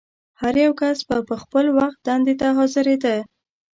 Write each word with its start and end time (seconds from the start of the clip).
هر 0.41 0.55
یو 0.63 0.73
کس 0.81 0.97
به 1.07 1.17
پر 1.27 1.37
خپل 1.43 1.65
وخت 1.77 1.99
دندې 2.07 2.33
ته 2.41 2.47
حاضرېده. 2.57 3.15